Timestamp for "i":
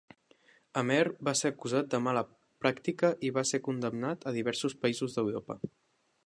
3.29-3.31